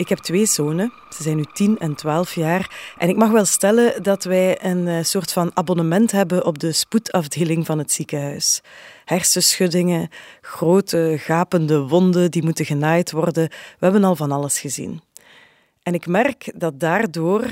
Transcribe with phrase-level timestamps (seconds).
[0.00, 0.92] Ik heb twee zonen.
[1.08, 2.92] Ze zijn nu 10 en 12 jaar.
[2.98, 6.72] En ik mag wel stellen dat wij een eh, soort van abonnement hebben op de
[6.72, 8.60] spoedafdeling van het ziekenhuis.
[9.04, 10.08] Hersenschuddingen,
[10.40, 13.48] grote gapende wonden die moeten genaaid worden.
[13.48, 15.00] We hebben al van alles gezien.
[15.82, 17.44] En ik merk dat daardoor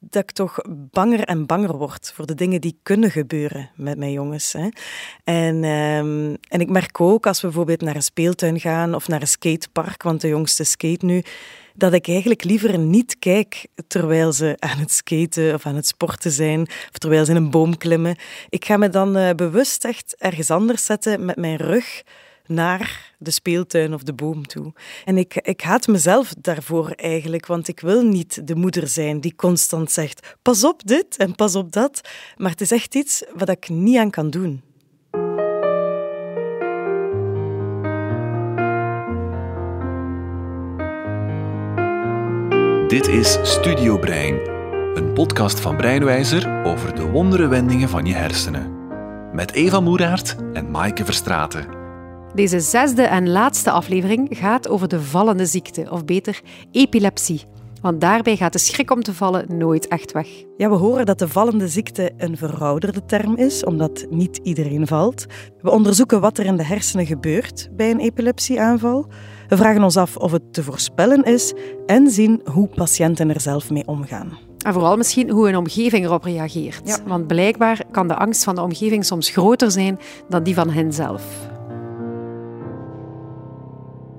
[0.00, 0.58] dat ik toch
[0.90, 4.52] banger en banger word voor de dingen die kunnen gebeuren met mijn jongens.
[4.52, 4.68] Hè.
[5.24, 9.20] En, um, en ik merk ook als we bijvoorbeeld naar een speeltuin gaan of naar
[9.20, 11.22] een skatepark, want de jongste skate nu,
[11.74, 16.30] dat ik eigenlijk liever niet kijk terwijl ze aan het skaten of aan het sporten
[16.30, 18.16] zijn, of terwijl ze in een boom klimmen.
[18.48, 22.02] Ik ga me dan uh, bewust echt ergens anders zetten met mijn rug
[22.50, 24.72] naar de speeltuin of de boom toe.
[25.04, 29.34] En ik, ik haat mezelf daarvoor eigenlijk, want ik wil niet de moeder zijn die
[29.36, 32.00] constant zegt: pas op dit en pas op dat.
[32.36, 34.62] Maar het is echt iets wat ik niet aan kan doen.
[42.88, 44.48] Dit is Studio Brein,
[44.94, 48.78] een podcast van Breinwijzer over de wondere wendingen van je hersenen.
[49.32, 51.79] Met Eva Moeraert en Maaike Verstraten.
[52.34, 57.44] Deze zesde en laatste aflevering gaat over de vallende ziekte, of beter epilepsie.
[57.80, 60.28] Want daarbij gaat de schrik om te vallen nooit echt weg.
[60.56, 65.26] Ja, we horen dat de vallende ziekte een verouderde term is, omdat niet iedereen valt.
[65.60, 69.06] We onderzoeken wat er in de hersenen gebeurt bij een epilepsieaanval.
[69.48, 71.52] We vragen ons af of het te voorspellen is
[71.86, 74.38] en zien hoe patiënten er zelf mee omgaan.
[74.58, 77.02] En vooral misschien hoe een omgeving erop reageert.
[77.06, 81.22] Want blijkbaar kan de angst van de omgeving soms groter zijn dan die van henzelf.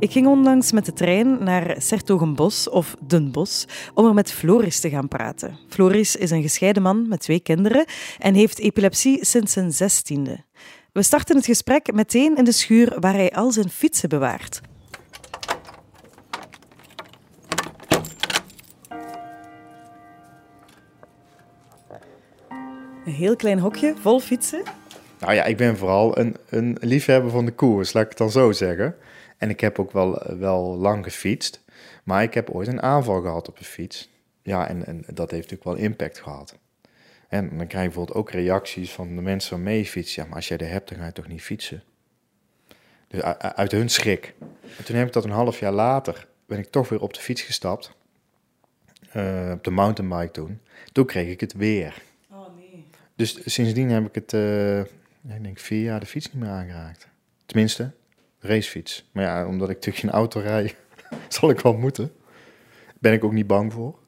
[0.02, 4.80] Ik ging onlangs met de trein naar Sertogenbos of Den Bosch om er met Floris
[4.80, 5.58] te gaan praten.
[5.70, 7.86] Floris is een gescheiden man met twee kinderen
[8.20, 10.44] en heeft epilepsie sinds zijn zestiende.
[10.92, 14.62] We starten het gesprek meteen in de schuur waar hij al zijn fietsen bewaart.
[23.06, 24.64] Een heel klein hokje vol fietsen.
[25.20, 28.32] Nou ja, ik ben vooral een, een liefhebber van de koers, laat ik het dan
[28.32, 28.96] zo zeggen.
[29.42, 31.64] En ik heb ook wel, wel lang gefietst.
[32.04, 34.10] Maar ik heb ooit een aanval gehad op een fiets.
[34.42, 36.58] Ja, en, en dat heeft natuurlijk wel impact gehad.
[37.28, 40.16] En dan krijg je bijvoorbeeld ook reacties van de mensen waarmee je fietst.
[40.16, 41.84] Ja, maar als jij er hebt, dan ga je toch niet fietsen?
[43.08, 44.34] Dus uit hun schrik.
[44.78, 47.20] En toen heb ik dat een half jaar later, ben ik toch weer op de
[47.20, 47.92] fiets gestapt.
[49.16, 50.60] Uh, op de mountainbike toen.
[50.92, 52.02] Toen kreeg ik het weer.
[52.30, 52.86] Oh nee.
[53.16, 57.08] Dus sindsdien heb ik het, uh, ik denk vier jaar de fiets niet meer aangeraakt.
[57.46, 57.92] Tenminste,
[58.42, 59.10] racefiets.
[59.12, 60.76] Maar ja, omdat ik natuurlijk geen auto rijd,
[61.28, 62.12] zal ik wel moeten.
[63.00, 64.00] Ben ik ook niet bang voor.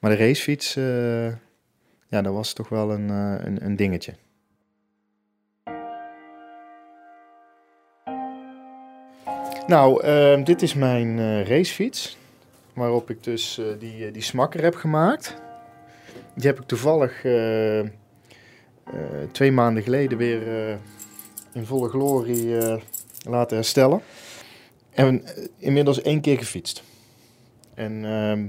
[0.00, 1.26] Maar de racefiets, uh,
[2.08, 4.14] ja, dat was toch wel een, uh, een, een, dingetje.
[9.66, 12.18] Nou, uh, dit is mijn racefiets.
[12.74, 15.34] Waarop ik dus die, die smakker heb gemaakt.
[16.34, 17.20] Die heb ik toevallig
[19.32, 20.42] twee maanden geleden weer
[21.52, 22.56] in volle glorie
[23.28, 24.02] laten herstellen.
[24.90, 25.24] En
[25.58, 26.82] inmiddels één keer gefietst.
[27.74, 28.44] En uh,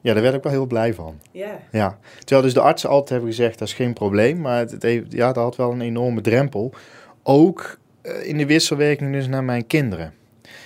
[0.00, 1.20] ja, daar werd ik wel heel blij van.
[1.30, 1.60] Ja.
[1.70, 1.98] ja.
[2.18, 4.40] Terwijl dus de artsen altijd hebben gezegd, dat is geen probleem.
[4.40, 6.72] Maar het, heeft, ja, dat had wel een enorme drempel.
[7.22, 10.14] Ook uh, in de wisselwerking dus naar mijn kinderen.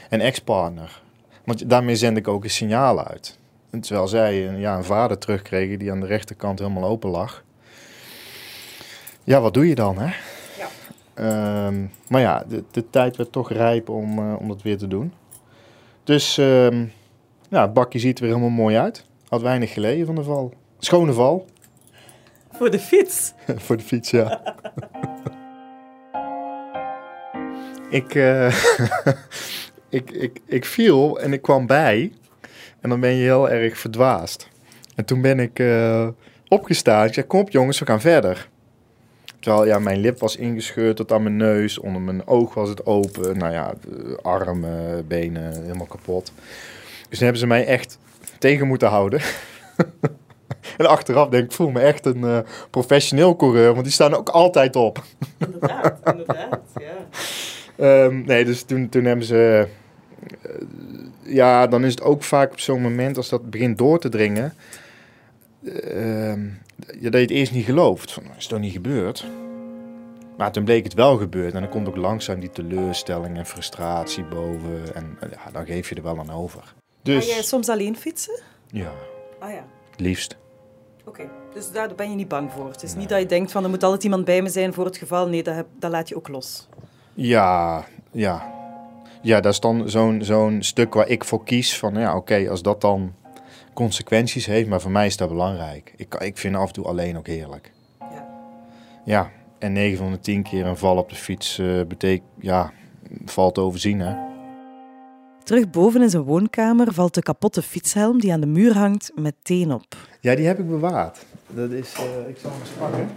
[0.08, 1.02] En ex-partner.
[1.44, 3.38] Want daarmee zend ik ook een signaal uit.
[3.70, 7.44] En terwijl zij ja, een vader terugkregen die aan de rechterkant helemaal open lag.
[9.24, 10.12] Ja, wat doe je dan, hè?
[11.20, 14.88] Um, maar ja, de, de, tijd werd toch rijp om, uh, om dat weer te
[14.88, 15.12] doen.
[16.04, 16.92] Dus um,
[17.48, 19.04] ja, het bakje ziet er weer helemaal mooi uit.
[19.28, 20.52] Had weinig geleden van de val.
[20.78, 21.46] Schone val.
[22.56, 23.32] Voor de fiets?
[23.64, 24.40] Voor de fiets, ja.
[27.90, 28.54] ik, uh,
[29.88, 32.12] ik, ik, ik viel en ik kwam bij.
[32.80, 34.48] En dan ben je heel erg verdwaasd.
[34.94, 36.08] En toen ben ik uh,
[36.48, 37.06] opgestaan.
[37.06, 38.48] Ik zei, kom op jongens, we gaan verder.
[39.40, 41.78] Terwijl ja, mijn lip was ingescheurd tot aan mijn neus.
[41.78, 43.38] Onder mijn oog was het open.
[43.38, 43.74] Nou ja,
[44.22, 46.32] armen, benen, helemaal kapot.
[47.08, 47.98] Dus dan hebben ze mij echt
[48.38, 49.20] tegen moeten houden.
[50.78, 52.38] en achteraf denk ik, voel me echt een uh,
[52.70, 53.72] professioneel coureur.
[53.72, 55.02] Want die staan ook altijd op.
[55.38, 58.04] inderdaad, inderdaad, ja.
[58.04, 59.68] Um, nee, dus toen, toen hebben ze...
[60.42, 64.08] Uh, ja, dan is het ook vaak op zo'n moment als dat begint door te
[64.08, 64.54] dringen...
[65.60, 66.34] Uh,
[66.76, 68.12] dat je het eerst niet gelooft.
[68.12, 69.26] Van, is toch niet gebeurd?
[70.36, 71.54] Maar toen bleek het wel gebeurd.
[71.54, 74.94] En dan komt ook langzaam die teleurstelling en frustratie boven.
[74.94, 76.74] En ja, dan geef je er wel aan over.
[77.02, 77.26] Dus...
[77.26, 78.40] Ga jij soms alleen fietsen?
[78.66, 78.92] Ja.
[79.38, 79.64] Ah ja.
[79.96, 80.36] Liefst.
[81.00, 81.30] Oké, okay.
[81.54, 82.70] dus daar ben je niet bang voor.
[82.70, 82.98] Het is nee.
[83.00, 85.28] niet dat je denkt van er moet altijd iemand bij me zijn voor het geval.
[85.28, 86.68] Nee, dat, dat laat je ook los.
[87.14, 88.56] Ja, ja.
[89.22, 92.62] Ja, dat is dan zo'n zo'n stuk waar ik voor kies van, ja, oké, als
[92.62, 93.14] dat dan
[93.78, 95.92] consequenties heeft, maar voor mij is dat belangrijk.
[95.96, 97.72] Ik, ik vind af en toe alleen ook heerlijk.
[97.98, 98.26] Ja.
[99.04, 102.72] Ja, en 9 van de 10 keer een val op de fiets uh, betekent, ja,
[103.24, 104.16] valt te overzien, hè.
[105.44, 109.72] Terug boven in zijn woonkamer valt de kapotte fietshelm die aan de muur hangt meteen
[109.72, 109.96] op.
[110.20, 111.24] Ja, die heb ik bewaard.
[111.46, 113.08] Dat is, uh, ik zal hem eens pakken.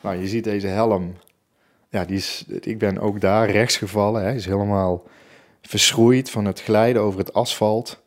[0.00, 1.14] Nou, je ziet deze helm.
[1.88, 4.22] Ja, die is, ik ben ook daar rechts gevallen.
[4.22, 5.02] Hij is helemaal
[5.62, 8.06] verschroeid van het glijden over het asfalt.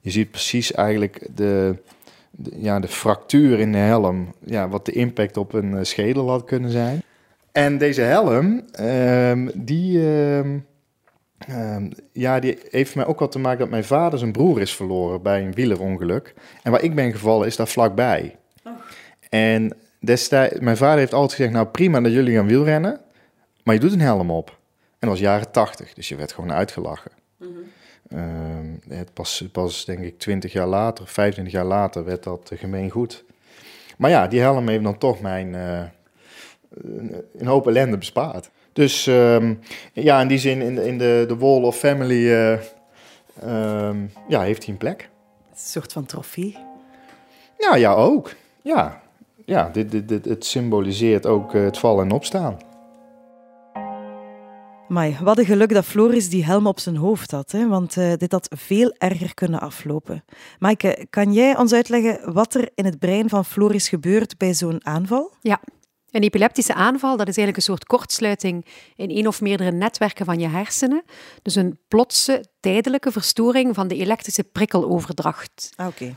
[0.00, 1.76] Je ziet precies eigenlijk de,
[2.56, 4.34] ja, de fractuur in de helm.
[4.44, 7.02] Ja, wat de impact op een eh, schedel had kunnen zijn.
[7.52, 10.58] En deze helm, ehm, die, ehm,
[11.38, 14.74] ehm, ja, die heeft mij ook wel te maken dat mijn vader zijn broer is
[14.74, 16.34] verloren bij een wielerongeluk.
[16.62, 18.36] En waar ik ben gevallen is daar vlakbij.
[18.64, 18.72] Oh.
[19.28, 23.00] En destijds, mijn vader heeft altijd gezegd, nou prima dat jullie gaan wielrennen,
[23.62, 24.48] maar je doet een helm op.
[24.78, 27.10] En dat was jaren tachtig, dus je werd gewoon uitgelachen.
[27.38, 27.48] Mm
[28.88, 33.24] het pas, pas denk ik 20 jaar later, 25 jaar later, werd dat gemeen goed.
[33.96, 35.82] Maar ja, die helm heeft dan toch mijn uh,
[37.36, 38.50] een hoop ellende bespaard.
[38.72, 39.58] Dus um,
[39.92, 42.58] ja, in die zin, in de, in de, de Wall of Family, uh,
[43.88, 45.08] um, ja, heeft hij een plek.
[45.50, 46.56] Een soort van trofee?
[47.58, 48.34] Ja, ja, ook.
[48.62, 49.02] Ja,
[49.44, 52.58] ja dit, dit, dit, het symboliseert ook uh, het vallen en opstaan.
[54.90, 57.68] Maar wat een geluk dat Floris die helm op zijn hoofd had, hè?
[57.68, 60.24] want uh, dit had veel erger kunnen aflopen.
[60.58, 64.86] Maaike, kan jij ons uitleggen wat er in het brein van Floris gebeurt bij zo'n
[64.86, 65.32] aanval?
[65.40, 65.60] Ja,
[66.10, 68.66] een epileptische aanval dat is eigenlijk een soort kortsluiting
[68.96, 71.02] in één of meerdere netwerken van je hersenen.
[71.42, 75.70] Dus een plotse, tijdelijke verstoring van de elektrische prikkeloverdracht.
[75.76, 76.16] Ah, oké.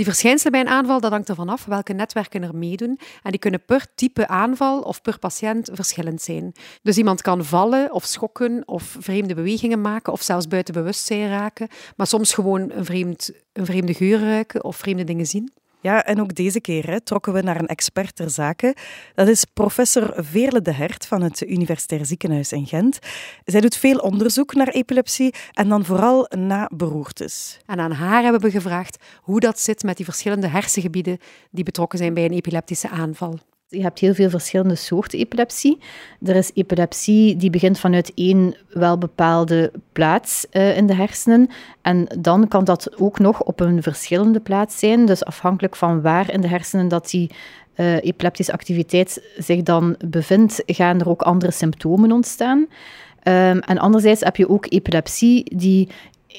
[0.00, 2.98] Die verschijnselen bij een aanval, dat hangt ervan af welke netwerken er meedoen.
[3.22, 6.52] En die kunnen per type aanval of per patiënt verschillend zijn.
[6.82, 11.68] Dus iemand kan vallen of schokken of vreemde bewegingen maken of zelfs buiten bewustzijn raken,
[11.96, 15.52] maar soms gewoon een, vreemd, een vreemde geur ruiken of vreemde dingen zien.
[15.82, 18.76] Ja, en ook deze keer hè, trokken we naar een expert ter zake.
[19.14, 22.98] Dat is professor Veerle de Hert van het Universitair Ziekenhuis in Gent.
[23.44, 27.58] Zij doet veel onderzoek naar epilepsie en dan vooral na beroertes.
[27.66, 31.18] En aan haar hebben we gevraagd hoe dat zit met die verschillende hersengebieden
[31.50, 33.38] die betrokken zijn bij een epileptische aanval.
[33.72, 35.78] Je hebt heel veel verschillende soorten epilepsie.
[36.22, 41.48] Er is epilepsie die begint vanuit één wel bepaalde plaats uh, in de hersenen.
[41.82, 45.06] En dan kan dat ook nog op een verschillende plaats zijn.
[45.06, 47.30] Dus afhankelijk van waar in de hersenen dat die
[47.76, 52.58] uh, epileptische activiteit zich dan bevindt, gaan er ook andere symptomen ontstaan.
[52.58, 55.88] Um, en anderzijds heb je ook epilepsie die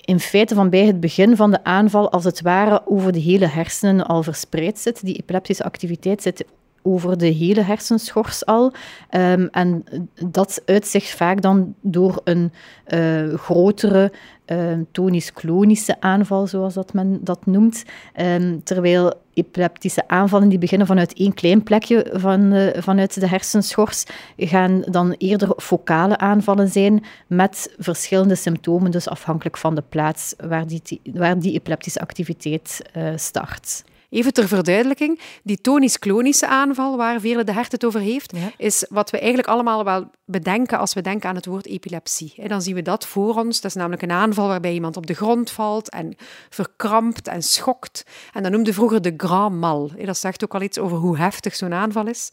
[0.05, 3.47] in feite van bij het begin van de aanval als het ware over de hele
[3.47, 5.05] hersenen al verspreid zit.
[5.05, 6.45] Die epileptische activiteit zit
[6.81, 8.73] over de hele hersenschors al.
[9.11, 9.83] Um, en
[10.25, 12.51] dat uitzicht vaak dan door een
[12.87, 14.11] uh, grotere
[14.45, 17.83] uh, tonisch-klonische aanval, zoals dat men dat noemt.
[18.21, 24.03] Um, terwijl epileptische aanvallen die beginnen vanuit één klein plekje van, uh, vanuit de hersenschors,
[24.37, 30.67] gaan dan eerder focale aanvallen zijn met verschillende symptomen, dus afhankelijk van de plaats waar
[30.67, 32.81] die, waar die epileptische activiteit
[33.15, 33.83] start.
[34.11, 39.09] Even ter verduidelijking, die tonisch-klonische aanval waar Veerle de Hert het over heeft, is wat
[39.09, 42.47] we eigenlijk allemaal wel bedenken als we denken aan het woord epilepsie.
[42.47, 43.61] dan zien we dat voor ons.
[43.61, 46.15] Dat is namelijk een aanval waarbij iemand op de grond valt en
[46.49, 48.05] verkrampt en schokt.
[48.33, 49.91] En dat noemde vroeger de grand mal.
[50.05, 52.31] Dat zegt ook al iets over hoe heftig zo'n aanval is.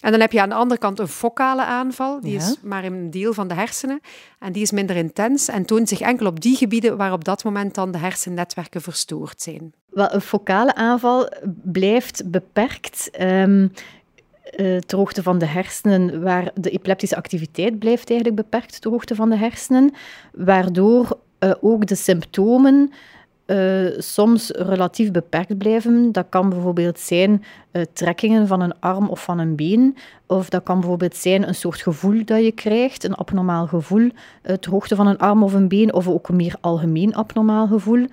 [0.00, 3.10] En dan heb je aan de andere kant een focale aanval, die is maar een
[3.10, 4.00] deel van de hersenen.
[4.38, 7.44] En die is minder intens en toont zich enkel op die gebieden waar op dat
[7.44, 9.74] moment dan de hersennetwerken verstoord zijn.
[9.90, 11.28] Wel, een focale aanval
[11.62, 13.10] blijft beperkt.
[13.20, 13.72] Um,
[14.86, 19.30] ter hoogte van de hersenen, waar de epileptische activiteit blijft eigenlijk beperkt ter hoogte van
[19.30, 19.92] de hersenen,
[20.32, 22.92] waardoor uh, ook de symptomen
[23.46, 26.12] uh, soms relatief beperkt blijven.
[26.12, 27.44] Dat kan bijvoorbeeld zijn
[27.92, 29.96] trekkingen van een arm of van een been.
[30.26, 34.10] Of dat kan bijvoorbeeld zijn een soort gevoel dat je krijgt, een abnormaal gevoel
[34.44, 38.06] uh, hoogte van een arm of een been, of ook een meer algemeen abnormaal gevoel.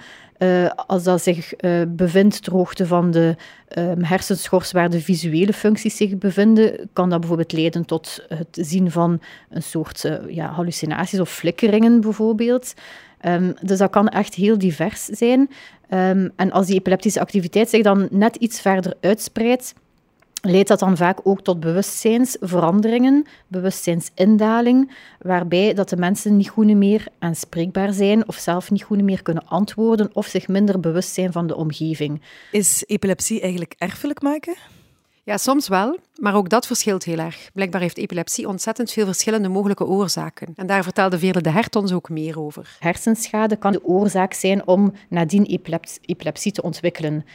[0.76, 1.54] Als dat zich
[1.88, 3.36] bevindt ter hoogte van de
[3.68, 8.92] ehm, hersenschors waar de visuele functies zich bevinden, kan dat bijvoorbeeld leiden tot het zien
[8.92, 12.74] van een soort ja, hallucinaties of flikkeringen bijvoorbeeld.
[13.26, 15.40] Um, dus dat kan echt heel divers zijn.
[15.90, 19.74] Um, en als die epileptische activiteit zich dan net iets verder uitspreidt,
[20.50, 27.08] leidt dat dan vaak ook tot bewustzijnsveranderingen, bewustzijnsindaling, waarbij dat de mensen niet goed meer
[27.20, 31.48] aanspreekbaar zijn of zelf niet goed meer kunnen antwoorden of zich minder bewust zijn van
[31.48, 32.22] de omgeving.
[32.52, 34.56] Is epilepsie eigenlijk erfelijk maken?
[35.28, 37.50] Ja, soms wel, maar ook dat verschilt heel erg.
[37.54, 40.54] Blijkbaar heeft epilepsie ontzettend veel verschillende mogelijke oorzaken.
[40.56, 42.76] En daar vertelde Veerle de Hert ons ook meer over.
[42.80, 45.46] Hersenschade kan de oorzaak zijn om nadien
[46.02, 47.26] epilepsie te ontwikkelen.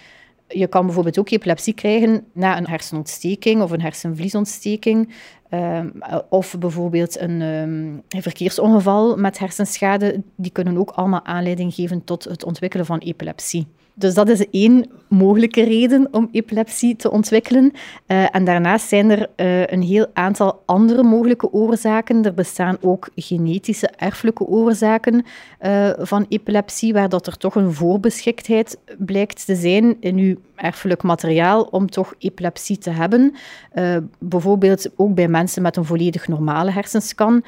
[0.53, 5.15] Je kan bijvoorbeeld ook epilepsie krijgen na een hersenontsteking of een hersenvliesontsteking.
[5.49, 5.89] Ehm,
[6.29, 10.23] of bijvoorbeeld een, um, een, verkeersongeval met hersenschade.
[10.37, 13.67] Die kunnen ook allemaal aanleiding geven tot het ontwikkelen van epilepsie.
[14.03, 17.73] Dus dat is één mogelijke reden om epilepsie te ontwikkelen.
[18.07, 22.25] Uh, en daarnaast zijn er uh, een heel aantal andere mogelijke oorzaken.
[22.25, 25.25] Er bestaan ook genetische, erfelijke oorzaken
[25.61, 31.03] uh, van epilepsie, waar dat er toch een voorbeschiktheid blijkt te zijn in uw erfelijk
[31.03, 33.35] materiaal om toch epilepsie te hebben.
[34.19, 37.45] bijvoorbeeld ook bij mensen met een volledig normale hersenscan.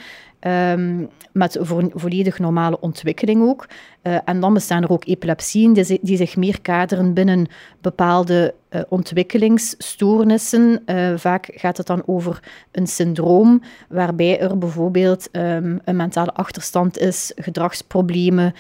[0.47, 3.68] Um, met vo volledig normale ontwikkeling ook.
[4.02, 7.47] Uh, en dan bestaan er ook epilepsieën die, die zich meer kaderen binnen
[7.80, 10.83] bepaalde uh, ontwikkelingsstoornissen.
[11.16, 12.42] Vaak gaat het dan over
[12.73, 18.54] een syndroom waarbij er bijvoorbeeld um, een mentale achterstand is, gedragsproblemen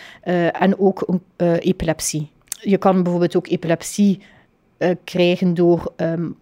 [0.52, 1.22] en ook een,
[1.58, 2.30] epilepsie.
[2.60, 4.22] Je kan bijvoorbeeld ook epilepsie
[5.04, 6.36] krijgen door um,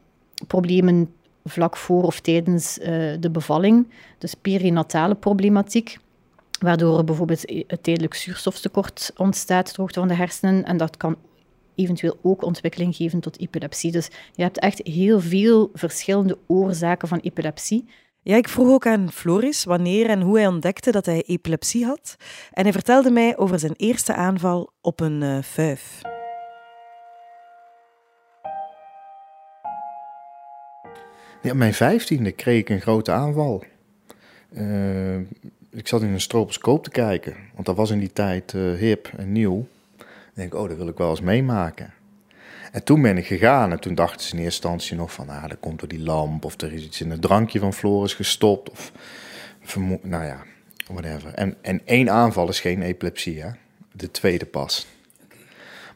[0.46, 2.86] problemen vlak voor of tijdens uh,
[3.20, 5.98] de bevalling, dus perinatale problematiek,
[6.60, 11.16] waardoor er bijvoorbeeld een tijdelijk zuurstoftekort ontstaat, droogte van de hersenen, en dat kan
[11.74, 13.92] eventueel ook ontwikkeling geven tot epilepsie.
[13.92, 17.88] Dus je hebt echt heel veel verschillende oorzaken van epilepsie.
[18.22, 22.16] Ja, ik vroeg ook aan Floris wanneer en hoe hij ontdekte dat hij epilepsie had.
[22.52, 26.11] En hij vertelde mij over zijn eerste aanval op een uh.
[31.42, 33.64] Ja, mijn vijftiende kreeg ik een grote aanval.
[34.52, 35.16] Uh,
[35.70, 39.10] ik zat in een stroboscoop te kijken, want dat was in die tijd uh, hip
[39.16, 39.66] en nieuw.
[39.98, 41.92] Ik denk, oh, dat wil ik wel eens meemaken.
[42.72, 45.50] En toen ben ik gegaan en toen dachten ze in eerste instantie nog van, ah,
[45.50, 48.70] er komt door die lamp of er is iets in het drankje van Floris gestopt
[48.70, 48.92] of,
[50.02, 50.42] nou ja,
[50.86, 51.34] whatever.
[51.34, 53.48] En, en één aanval is geen epilepsie, hè?
[53.92, 54.86] de tweede pas.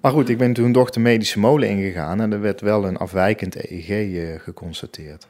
[0.01, 2.97] Maar goed, ik ben toen toch de medische molen ingegaan en er werd wel een
[2.97, 5.27] afwijkend EEG eh, geconstateerd.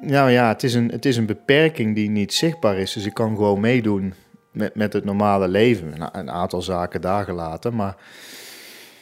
[0.00, 2.92] Nou ja, het is, een, het is een beperking die niet zichtbaar is.
[2.92, 4.14] Dus ik kan gewoon meedoen
[4.50, 5.92] met, met het normale leven.
[6.02, 7.74] Een, een aantal zaken daar gelaten.
[7.74, 7.96] Maar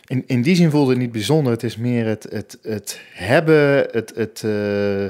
[0.06, 1.52] in, in die zin voelde het niet bijzonder.
[1.52, 5.06] Het is meer het, het, het hebben, het, het, uh,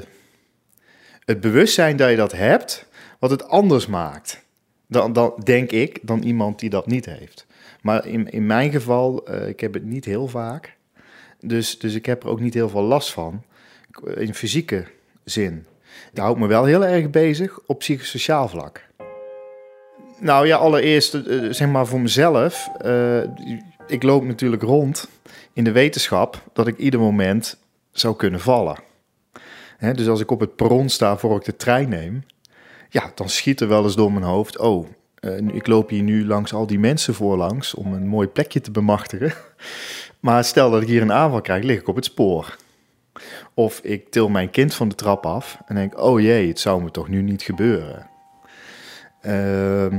[1.25, 2.85] het bewustzijn dat je dat hebt,
[3.19, 4.43] wat het anders maakt.
[4.87, 7.45] Dan, dan denk ik, dan iemand die dat niet heeft.
[7.81, 10.77] Maar in, in mijn geval, uh, ik heb het niet heel vaak.
[11.39, 13.43] Dus, dus ik heb er ook niet heel veel last van.
[14.15, 14.85] In fysieke
[15.23, 15.65] zin.
[16.13, 18.89] Dat houdt me wel heel erg bezig op psychosociaal vlak.
[20.19, 22.69] Nou ja, allereerst uh, zeg maar voor mezelf.
[22.85, 23.23] Uh,
[23.87, 25.09] ik loop natuurlijk rond
[25.53, 27.57] in de wetenschap dat ik ieder moment
[27.91, 28.77] zou kunnen vallen.
[29.77, 32.23] Hè, dus als ik op het perron sta voor ik de trein neem,
[32.89, 34.57] ja, dan schiet er wel eens door mijn hoofd.
[34.57, 34.87] Oh,
[35.53, 39.33] ik loop hier nu langs al die mensen voorlangs om een mooi plekje te bemachtigen.
[40.19, 42.57] Maar stel dat ik hier een aanval krijg, lig ik op het spoor.
[43.53, 46.83] Of ik til mijn kind van de trap af en denk, oh jee, het zou
[46.83, 48.09] me toch nu niet gebeuren.
[49.21, 49.93] Uh,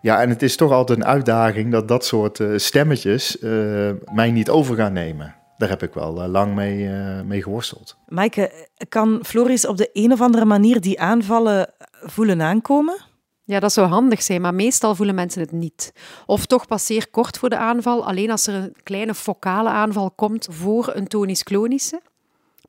[0.00, 4.30] ja, en het is toch altijd een uitdaging dat dat soort uh, stemmetjes uh, mij
[4.30, 5.34] niet over gaan nemen.
[5.56, 6.88] Daar heb ik wel uh, lang mee,
[7.24, 7.96] mee geworsteld.
[8.08, 12.96] Maaike, kan Floris op de een of andere manier die aanvallen voelen aankomen?
[13.44, 15.92] Ja, dat zou handig zijn, maar meestal voelen mensen het niet.
[16.26, 20.10] Of toch pas zeer kort voor de aanval, alleen als er een kleine focale aanval
[20.10, 22.00] komt voor een tonisch-klonische.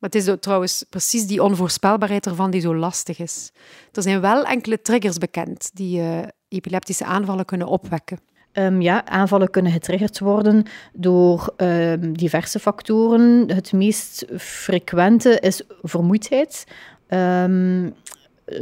[0.02, 3.52] Maar het is trouwens precies die onvoorspelbaarheid ervan die zo lastig is.
[3.92, 8.20] Er zijn wel enkele triggers bekend die uh, epileptische aanvallen kunnen opwekken.
[8.54, 13.52] Um, ja, aanvallen kunnen getriggerd worden door um, diverse factoren.
[13.52, 16.66] Het meest frequente is vermoeidheid.
[17.08, 17.94] Um,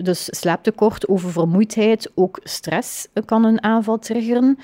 [0.04, 4.58] dus slaaptekort, oververmoeidheid, ook stress kan een aanval triggeren.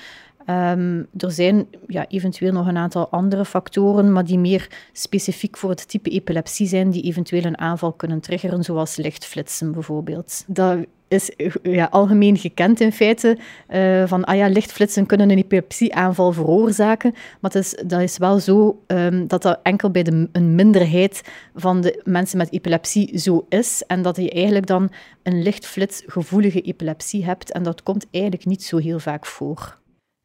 [0.50, 5.70] Um, er zijn ja, eventueel nog een aantal andere factoren, maar die meer specifiek voor
[5.70, 10.44] het type epilepsie zijn, die eventueel een aanval kunnen triggeren, zoals lichtflitsen bijvoorbeeld.
[10.48, 11.32] Dat is
[11.64, 13.38] ja, algemeen gekend in feite,
[13.70, 18.40] uh, van ah ja, lichtflitsen kunnen een epilepsieaanval veroorzaken, maar het is, dat is wel
[18.40, 21.22] zo um, dat dat enkel bij de, een minderheid
[21.56, 24.92] van de mensen met epilepsie zo is, en dat je eigenlijk dan
[25.24, 29.78] een lichtflitsgevoelige epilepsie hebt, en dat komt eigenlijk niet zo heel vaak voor.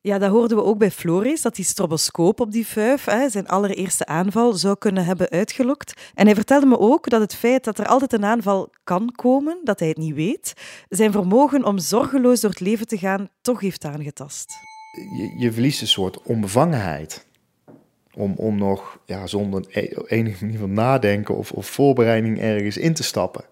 [0.02, 3.49] Ja, dat hoorden we ook bij Floris, dat die stroboscoop op die vuif hè, zijn
[3.49, 6.11] allereerste aanval zou kunnen hebben uitgelokt.
[6.14, 9.61] En hij vertelde me ook dat het feit dat er altijd een aanval kan komen,
[9.64, 10.52] dat hij het niet weet,
[10.88, 14.52] zijn vermogen om zorgeloos door het leven te gaan toch heeft aangetast.
[15.16, 17.26] Je, je verliest een soort onbevangenheid.
[18.14, 22.95] Om, om nog ja, zonder e- enige manier van nadenken of, of voorbereiding ergens in
[22.95, 23.45] te stappen.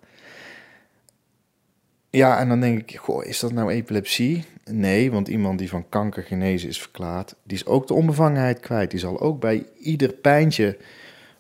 [2.11, 4.45] Ja, en dan denk ik, goh, is dat nou epilepsie?
[4.71, 8.91] Nee, want iemand die van kanker genezen is verklaard, die is ook de onbevangenheid kwijt.
[8.91, 10.77] Die zal ook bij ieder pijntje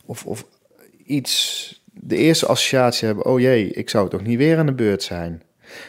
[0.04, 0.44] of, of
[1.04, 5.02] iets de eerste associatie hebben, oh jee, ik zou toch niet weer aan de beurt
[5.02, 5.42] zijn.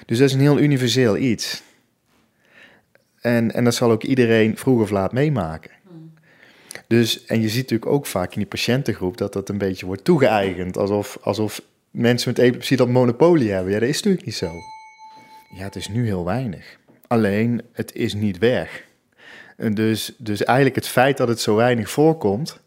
[0.05, 1.61] Dus dat is een heel universeel iets.
[3.21, 5.71] En, en dat zal ook iedereen vroeg of laat meemaken.
[6.87, 10.03] Dus, en je ziet natuurlijk ook vaak in die patiëntengroep dat dat een beetje wordt
[10.03, 10.77] toegeëigend.
[10.77, 13.73] Alsof, alsof mensen met epilepsie dat monopolie hebben.
[13.73, 14.51] Ja, dat is natuurlijk niet zo.
[15.55, 16.77] Ja, het is nu heel weinig.
[17.07, 18.87] Alleen, het is niet weg.
[19.55, 22.59] Dus, dus eigenlijk het feit dat het zo weinig voorkomt,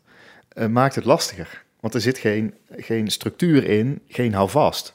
[0.54, 1.62] uh, maakt het lastiger.
[1.80, 4.94] Want er zit geen, geen structuur in, geen houvast.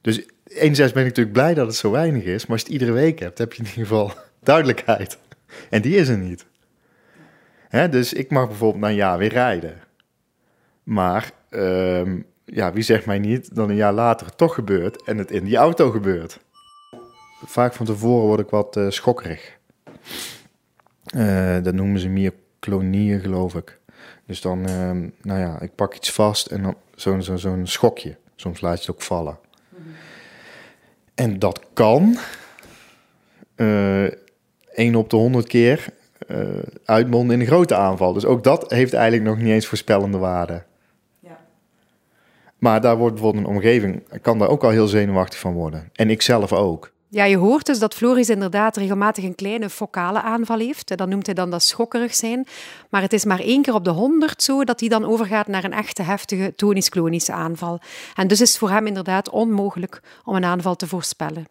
[0.00, 2.80] Dus enerzijds ben ik natuurlijk blij dat het zo weinig is, maar als je het
[2.80, 5.18] iedere week hebt, heb je in ieder geval duidelijkheid.
[5.70, 6.44] En die is er niet.
[7.68, 9.80] Hè, dus ik mag bijvoorbeeld na jaar weer rijden.
[10.82, 15.18] Maar ehm, ja, wie zegt mij niet dat een jaar later het toch gebeurt en
[15.18, 16.40] het in die auto gebeurt?
[17.44, 19.58] Vaak van tevoren word ik wat uh, schokkerig.
[21.14, 23.80] Uh, dat noemen ze myoclonie, geloof ik.
[24.26, 28.16] Dus dan, ehm, nou ja, ik pak iets vast en dan zo'n zo, zo'n schokje.
[28.36, 29.38] Soms laat je het ook vallen.
[31.14, 32.18] En dat kan
[33.54, 34.04] eh,
[34.72, 35.86] 1 op de 100 keer
[36.84, 38.12] uitmonden in een grote aanval.
[38.12, 40.62] Dus ook dat heeft eigenlijk nog niet eens voorspellende waarde.
[42.62, 45.88] Maar daar wordt bijvoorbeeld een omgeving, kan daar ook al heel zenuwachtig van worden.
[45.92, 46.92] En ik zelf ook.
[47.08, 50.96] Ja, je hoort dus dat Floris inderdaad regelmatig een kleine focale aanval heeft.
[50.96, 52.46] Dat noemt hij dan dat schokkerig zijn.
[52.90, 55.64] Maar het is maar één keer op de honderd zo dat hij dan overgaat naar
[55.64, 57.80] een echte heftige tonisch-klonische aanval.
[58.14, 61.46] En dus is het voor hem inderdaad onmogelijk om een aanval te voorspellen.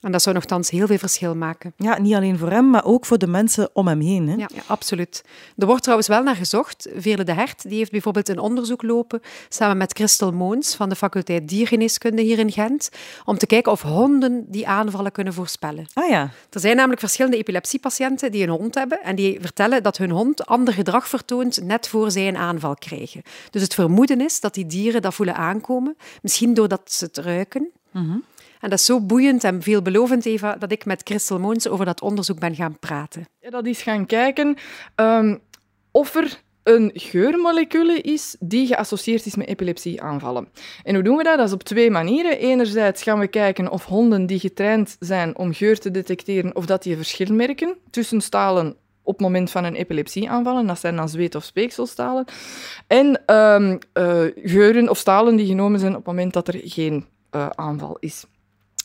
[0.00, 1.72] En dat zou nogthans heel veel verschil maken.
[1.76, 4.28] Ja, niet alleen voor hem, maar ook voor de mensen om hem heen.
[4.28, 4.34] Hè?
[4.34, 5.24] Ja, ja, absoluut.
[5.56, 6.88] Er wordt trouwens wel naar gezocht.
[6.96, 10.96] Veerle de Hert die heeft bijvoorbeeld een onderzoek lopen samen met Christel Moons van de
[10.96, 12.90] faculteit diergeneeskunde hier in Gent,
[13.24, 15.86] om te kijken of honden die aanvallen kunnen voorspellen.
[15.92, 16.30] Ah ja.
[16.50, 20.46] Er zijn namelijk verschillende epilepsiepatiënten die een hond hebben en die vertellen dat hun hond
[20.46, 23.22] ander gedrag vertoont net voor zij een aanval krijgen.
[23.50, 27.70] Dus het vermoeden is dat die dieren dat voelen aankomen, misschien doordat ze het ruiken.
[27.90, 28.24] Mm
[28.68, 32.38] dat is zo boeiend en veelbelovend, Eva, dat ik met Christel Moons over dat onderzoek
[32.38, 33.24] ben gaan praten.
[33.40, 34.56] Ja, dat is gaan kijken
[34.96, 35.40] um,
[35.90, 40.48] of er een geurmolecule is die geassocieerd is met epilepsieaanvallen.
[40.82, 41.36] En hoe doen we dat?
[41.36, 42.38] Dat is op twee manieren.
[42.38, 46.82] Enerzijds gaan we kijken of honden die getraind zijn om geur te detecteren, of dat
[46.82, 50.66] die verschil merken tussen stalen op het moment van een epilepsieaanval.
[50.66, 52.24] Dat zijn dan zweet- of speekselstalen.
[52.86, 57.04] En um, uh, geuren of stalen die genomen zijn op het moment dat er geen
[57.30, 58.24] uh, aanval is.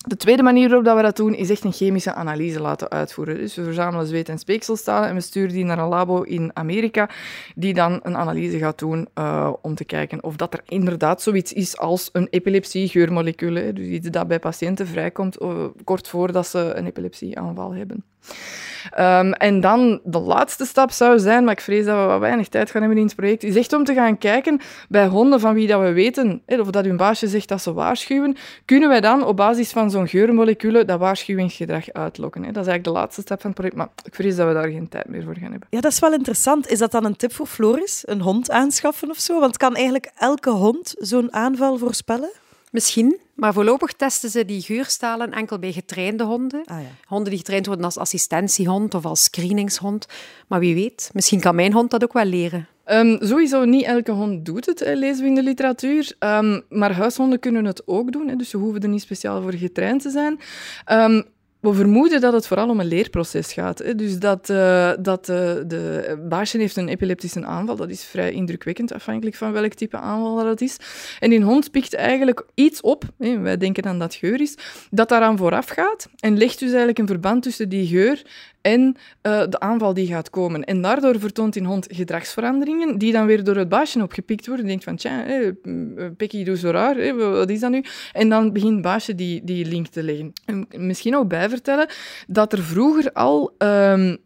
[0.08, 3.38] De tweede manier waarop dat we dat doen, is echt een chemische analyse laten uitvoeren.
[3.38, 7.10] Dus we verzamelen zweet- en speekselstalen en we sturen die naar een labo in Amerika,
[7.56, 11.54] die dan een analyse gaat doen uh, om te kijken of dat er inderdaad zoiets
[11.54, 13.74] is als een epilepsie-geurmolecule.
[13.74, 18.04] Dus iets dat bij patiënten vrijkomt uh, kort voordat ze een epilepsieaanval hebben.
[19.00, 22.48] Um, en dan de laatste stap zou zijn, maar ik vrees dat we wat weinig
[22.48, 24.60] tijd gaan hebben in het project, is echt om te gaan kijken
[24.90, 28.36] bij honden van wie dat we weten, of dat hun baasje zegt dat ze waarschuwen,
[28.66, 32.42] kunnen wij dan op basis van zo'n geurmoleculen dat waarschuwingsgedrag uitlokken.
[32.42, 34.70] Dat is eigenlijk de laatste stap van het project, maar ik vrees dat we daar
[34.70, 35.68] geen tijd meer voor gaan hebben.
[35.70, 36.70] Ja, dat is wel interessant.
[36.70, 38.04] Is dat dan een tip voor Floris?
[38.06, 39.40] Een hond aanschaffen of zo?
[39.40, 42.32] Want kan eigenlijk elke hond zo'n aanval voorspellen?
[42.72, 46.62] Misschien, maar voorlopig testen ze die geurstalen enkel bij getrainde honden.
[46.66, 46.88] Ah, ja.
[47.06, 50.08] Honden die getraind worden als assistentiehond of als screeningshond.
[50.48, 52.68] Maar wie weet, misschien kan mijn hond dat ook wel leren.
[52.94, 56.16] Um, sowieso niet elke hond doet het, lezen we in de literatuur.
[56.20, 60.02] Um, maar huishonden kunnen het ook doen, dus ze hoeven er niet speciaal voor getraind
[60.02, 60.40] te zijn.
[60.92, 61.24] Um,
[61.62, 63.98] we vermoeden dat het vooral om een leerproces gaat.
[63.98, 65.36] Dus dat, uh, dat uh,
[65.68, 67.76] de baasje heeft een epileptische aanval.
[67.76, 70.78] Dat is vrij indrukwekkend, afhankelijk van welk type aanval dat is.
[71.20, 74.58] En die hond pikt eigenlijk iets op, hè, wij denken dan dat geur is,
[74.90, 78.22] dat daaraan vooraf gaat en legt dus eigenlijk een verband tussen die geur
[78.62, 80.64] en uh, de aanval die gaat komen.
[80.64, 84.66] En daardoor vertoont die hond gedragsveranderingen, die dan weer door het baasje opgepikt worden.
[84.66, 85.54] denkt van, tja, hey,
[86.18, 87.84] Pekkie doet zo raar, wat is dat nu?
[88.14, 90.34] En dan begint het baasje die, die link te leggen.
[90.46, 91.88] En misschien ook bijvertellen
[92.28, 94.18] dat er vroeger al um,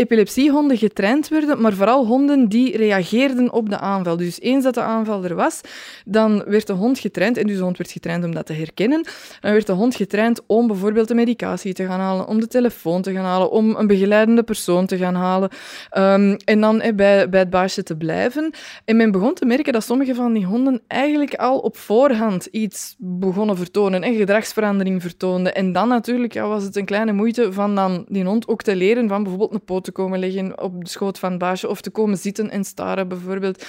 [0.00, 4.16] epilepsiehonden getraind werden, maar vooral honden die reageerden op de aanval.
[4.16, 5.60] Dus eens dat de aanval er was,
[6.04, 9.04] dan werd de hond getraind, en dus de hond werd getraind om dat te herkennen,
[9.40, 13.02] dan werd de hond getraind om bijvoorbeeld de medicatie te gaan halen, om de telefoon
[13.02, 15.50] te gaan halen, om een begeleidende persoon te gaan halen,
[15.98, 18.50] um, en dan eh, bij, bij het baasje te blijven.
[18.84, 22.94] En men begon te merken dat sommige van die honden eigenlijk al op voorhand iets
[22.98, 25.54] begonnen vertonen, en gedragsverandering vertoonden.
[25.54, 28.76] En dan natuurlijk ja, was het een kleine moeite van dan die hond ook te
[28.76, 31.80] leren van bijvoorbeeld een poot te komen liggen op de schoot van het baasje of
[31.80, 33.64] te komen zitten en staren bijvoorbeeld.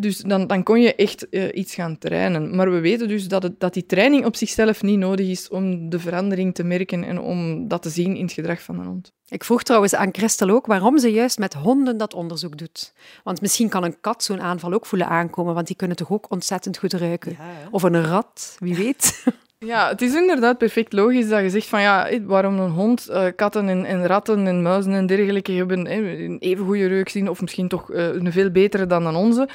[0.00, 2.56] Dus dan, dan kon je echt uh, iets gaan trainen.
[2.56, 5.90] Maar we weten dus dat, het, dat die training op zichzelf niet nodig is om
[5.90, 9.12] de verandering te merken en om dat te zien in het gedrag van een hond.
[9.28, 12.92] Ik vroeg trouwens aan Christel ook waarom ze juist met honden dat onderzoek doet.
[13.24, 16.30] Want misschien kan een kat zo'n aanval ook voelen aankomen, want die kunnen toch ook
[16.30, 17.36] ontzettend goed ruiken.
[17.70, 19.24] of een rat, wie weet.
[19.58, 23.26] Ja, het is inderdaad perfect logisch dat je zegt van ja, waarom een hond, uh,
[23.36, 27.40] katten en, en, ratten en muizen en dergelijke hebben een even goede reuk zien, of
[27.40, 29.48] misschien toch een veel betere dan een onze.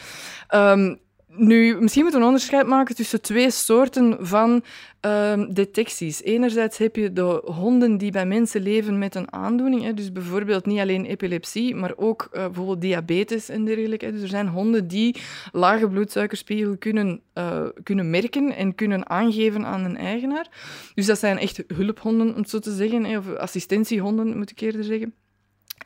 [0.55, 0.99] Um,
[1.35, 4.63] nu, misschien moeten we een onderscheid maken tussen twee soorten van
[5.01, 6.23] um, detecties.
[6.23, 9.83] Enerzijds heb je de honden die bij mensen leven met een aandoening.
[9.83, 14.11] Hè, dus bijvoorbeeld niet alleen epilepsie, maar ook uh, bijvoorbeeld diabetes en dergelijke.
[14.11, 15.15] Dus er zijn honden die
[15.51, 20.47] lage bloedsuikerspiegel kunnen, uh, kunnen merken en kunnen aangeven aan een eigenaar.
[20.93, 24.59] Dus dat zijn echt hulphonden, om het zo te zeggen, hè, of assistentiehonden, moet ik
[24.59, 25.13] eerder zeggen.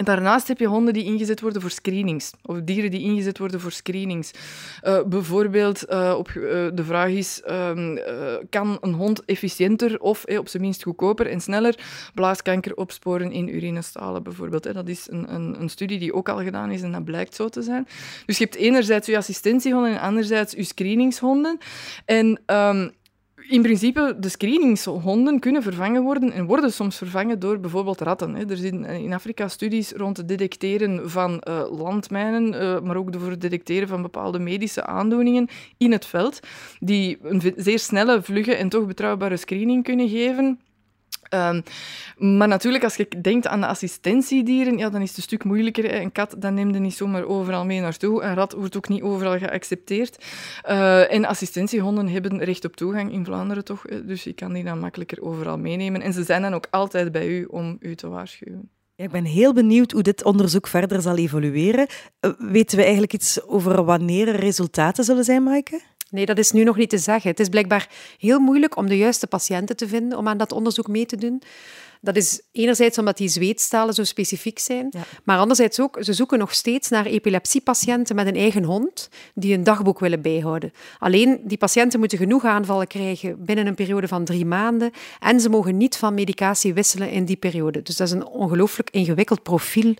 [0.03, 3.71] Daarnaast heb je honden die ingezet worden voor screenings, of dieren die ingezet worden voor
[3.71, 4.31] screenings.
[4.83, 7.97] Uh, bijvoorbeeld, uh, op, uh, de vraag is, ehm,
[8.49, 11.79] kan een hond efficiënter of op zijn minst goedkoper en sneller
[12.13, 14.73] blaaskanker opsporen in urinestalen bijvoorbeeld.
[14.73, 17.49] Dat is een, een, een, studie die ook al gedaan is en dat blijkt zo
[17.49, 17.87] te zijn.
[18.25, 21.57] Dus je hebt enerzijds je assistentiehonden en anderzijds je screeningshonden.
[22.05, 22.39] En...
[22.45, 22.91] Um,
[23.47, 28.49] in principe, de screeningshonden kunnen vervangen worden en worden soms vervangen door bijvoorbeeld ratten.
[28.49, 33.29] Er zijn in Afrika studies rond het detecteren van uh, landmijnen, uh, maar ook voor
[33.29, 36.39] het detecteren van bepaalde medische aandoeningen in het veld,
[36.79, 40.59] die een zeer snelle, vlugge en toch betrouwbare screening kunnen geven
[41.29, 41.63] Um,
[42.37, 46.01] maar natuurlijk, als je denkt aan de assistentiedieren, ja, dan is het een stuk moeilijker.
[46.01, 48.23] Een kat, dat neemt je niet zomaar overal mee naartoe.
[48.23, 50.25] Een rat wordt ook niet overal geaccepteerd.
[50.69, 53.81] Uh, en assistentiehonden hebben recht op toegang in Vlaanderen toch.
[53.81, 56.01] Dus je kan die dan makkelijker overal meenemen.
[56.01, 58.69] En ze zijn dan ook altijd bij u om u te waarschuwen.
[58.95, 61.87] Ik ben heel benieuwd hoe dit onderzoek verder zal evolueren.
[62.21, 65.81] Uh, weten we eigenlijk iets over wanneer er resultaten zullen zijn, Maaike?
[66.15, 67.29] Nee, dat is nu nog niet te zeggen.
[67.29, 70.87] Het is blijkbaar heel moeilijk om de juiste patiënten te vinden om aan dat onderzoek
[70.87, 71.41] mee te doen.
[72.01, 74.89] Dat is enerzijds omdat die zweetstalen zo specifiek zijn,
[75.23, 79.63] maar anderzijds ook, ze zoeken nog steeds naar epilepsiepatiënten met een eigen hond die een
[79.63, 80.73] dagboek willen bijhouden.
[80.99, 85.49] Alleen, die patiënten moeten genoeg aanvallen krijgen binnen een periode van drie maanden en ze
[85.49, 87.81] mogen niet van medicatie wisselen in die periode.
[87.81, 89.93] Dus dat is een ongelooflijk ingewikkeld profiel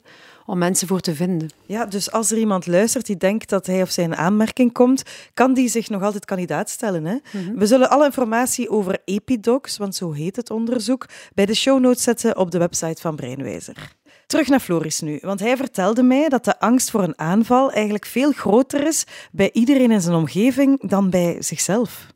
[0.46, 1.50] om mensen voor te vinden.
[1.66, 5.04] Ja, dus als er iemand luistert die denkt dat hij of zij een aanmerking komt,
[5.34, 7.06] kan die zich nog altijd kandidaat stellen.
[7.06, 7.16] Hè?
[7.32, 7.58] Mhm.
[7.58, 12.04] We zullen alle informatie over Epidocs, want zo heet het onderzoek, bij de show notes
[12.04, 13.94] zetten op de website van Breinwijzer.
[14.28, 18.06] Terug naar Floris nu, want hij vertelde mij dat de angst voor een aanval eigenlijk
[18.06, 22.14] veel groter is bij iedereen in zijn omgeving dan bij zichzelf.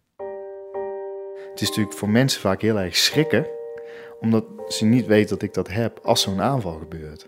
[1.51, 3.47] Het is natuurlijk voor mensen vaak heel erg schrikken,
[4.19, 7.27] omdat ze niet weten dat ik dat heb als zo'n aanval gebeurt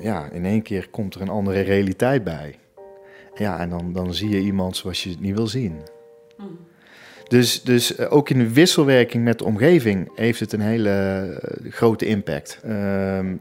[0.00, 2.58] ja, in één keer komt er een andere realiteit bij.
[3.34, 5.80] Ja, en dan, dan zie je iemand zoals je het niet wil zien.
[6.36, 6.58] Hmm.
[7.28, 11.72] Dus, dus eh, ook in de wisselwerking met de omgeving heeft het een hele eh,
[11.72, 12.60] grote impact.
[12.64, 13.34] Ehm,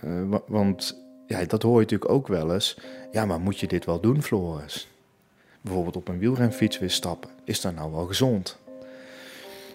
[0.00, 0.10] eh,
[0.46, 2.78] want ja, dat hoor je natuurlijk ook wel eens.
[3.12, 4.88] Ja, maar moet je dit wel doen, Floris?
[5.60, 7.30] Bijvoorbeeld op een wielrenfiets weer stappen.
[7.44, 8.58] Is dat nou wel gezond?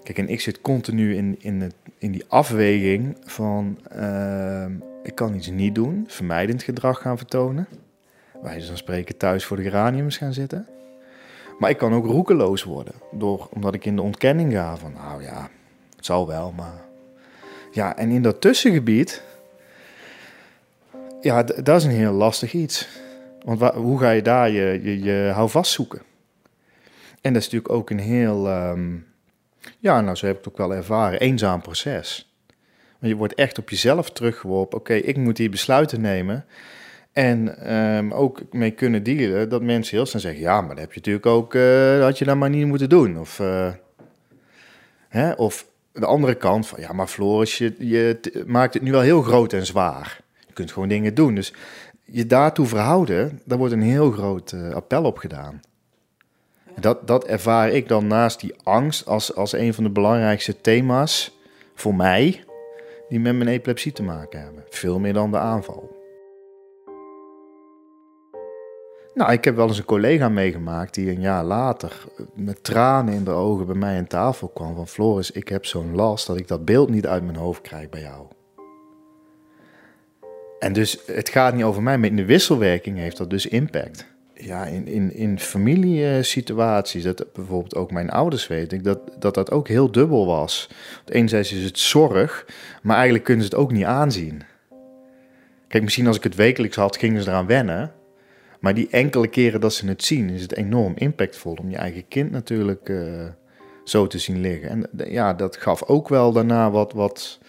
[0.03, 3.77] Kijk, en ik zit continu in, in, het, in die afweging van...
[3.89, 4.71] Ehm,
[5.03, 7.67] ik kan iets niet doen, vermijdend gedrag gaan vertonen.
[8.41, 10.67] Wij dan spreken thuis voor de geraniums gaan zitten.
[11.59, 15.23] Maar ik kan ook roekeloos worden, door, omdat ik in de ontkenning ga van, nou
[15.23, 15.49] ja,
[15.95, 16.81] het zal wel, maar...
[17.71, 19.23] Ja, en in dat tussengebied,
[21.21, 22.87] ja, dat is een heel lastig iets.
[23.45, 26.01] Want hoe ga je daar je, je, je houvast zoeken?
[27.21, 29.07] En dat is natuurlijk ook een heel, um,
[29.79, 32.30] ja, nou zo heb ik het ook wel ervaren, eenzaam proces.
[33.01, 34.77] Maar je wordt echt op jezelf teruggeworpen.
[34.77, 36.45] Oké, ik moet hier besluiten nemen.
[37.11, 40.93] En um, ook mee kunnen dealen dat mensen heel snel zeggen: ja, maar dat heb
[40.93, 43.19] je natuurlijk ook, uh, had je dat maar niet moeten doen.
[43.19, 43.71] Of, uh,
[45.09, 45.31] hè?
[45.31, 49.21] of de andere kant van: ja, maar Floris, je, je maakt het nu wel heel
[49.21, 50.19] groot en zwaar.
[50.47, 51.35] Je kunt gewoon dingen doen.
[51.35, 51.53] Dus
[52.05, 55.61] je daartoe verhouden, daar wordt een heel groot uh, appel op gedaan.
[56.79, 61.37] Dat, dat ervaar ik dan naast die angst als, als een van de belangrijkste thema's
[61.75, 62.43] voor mij
[63.11, 64.63] die met mijn epilepsie te maken hebben.
[64.69, 65.99] Veel meer dan de aanval.
[69.13, 73.23] Nou, ik heb wel eens een collega meegemaakt die een jaar later met tranen in
[73.23, 76.47] de ogen bij mij aan tafel kwam van Floris, ik heb zo'n last dat ik
[76.47, 78.25] dat beeld niet uit mijn hoofd krijg bij jou.
[80.59, 84.10] En dus het gaat niet over mij, maar in de wisselwerking heeft dat dus impact
[84.41, 89.51] ja, in, in, in familiesituaties, dat bijvoorbeeld ook mijn ouders weet ik, dat, dat dat
[89.51, 90.69] ook heel dubbel was.
[91.05, 92.45] Enerzijds is het zorg,
[92.81, 94.41] maar eigenlijk kunnen ze het ook niet aanzien.
[95.67, 97.91] Kijk, misschien als ik het wekelijks had, gingen ze eraan wennen.
[98.59, 102.07] Maar die enkele keren dat ze het zien, is het enorm impactvol om je eigen
[102.07, 103.23] kind natuurlijk uh,
[103.83, 104.69] zo te zien liggen.
[104.69, 107.39] En ja, dat gaf ook wel daarna wat, wat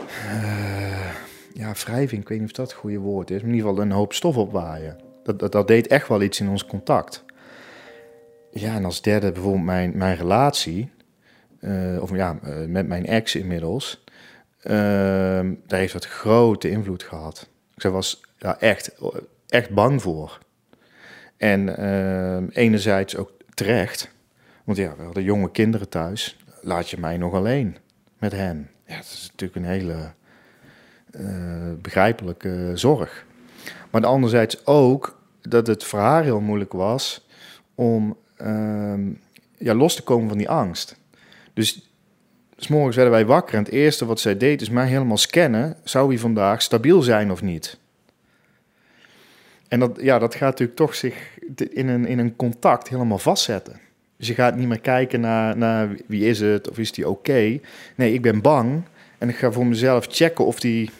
[0.00, 1.12] uh,
[1.52, 3.90] ja, wrijving, ik weet niet of dat het goede woord is, in ieder geval een
[3.90, 5.11] hoop stof opwaaien.
[5.22, 7.24] Dat, dat, deed echt wel iets in ons contact.
[8.50, 10.90] Ja, en als derde bijvoorbeeld mijn, mijn relatie,
[11.60, 14.04] uh, of ja, met mijn ex inmiddels,
[14.62, 17.48] daar heeft dat grote invloed gehad.
[17.74, 18.94] Ik was ja, echt,
[19.48, 20.38] echt bang voor.
[21.36, 21.68] En
[22.50, 24.10] enerzijds ook terecht,
[24.64, 26.36] want ja, we hadden jonge kinderen thuis.
[26.60, 27.76] Laat je mij nog alleen
[28.18, 28.70] met hen?
[28.86, 30.12] Ja, dat is natuurlijk een hele
[31.10, 33.24] uh, begrijpelijke zorg.
[33.92, 37.26] Maar anderzijds ook dat het voor haar heel moeilijk was
[37.74, 38.94] om uh,
[39.56, 40.96] ja, los te komen van die angst.
[41.54, 41.90] Dus
[42.56, 45.76] s morgens werden wij wakker en het eerste wat zij deed is mij helemaal scannen.
[45.84, 47.78] Zou hij vandaag stabiel zijn of niet?
[49.68, 51.38] En dat, ja, dat gaat natuurlijk toch zich
[51.70, 53.80] in een, in een contact helemaal vastzetten.
[54.16, 57.60] Dus je gaat niet meer kijken naar, naar wie is het of is die oké.
[57.94, 58.82] Nee, ik ben bang
[59.18, 60.90] en ik ga voor mezelf checken of, die,